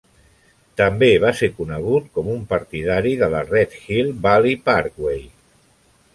També 0.79 1.09
va 1.23 1.33
ser 1.41 1.49
conegut 1.57 2.07
com 2.15 2.31
un 2.37 2.41
partidari 2.55 3.13
de 3.21 3.31
la 3.35 3.43
Red 3.53 3.77
Hill 3.85 4.11
Valley 4.27 4.61
Parkway. 4.73 5.23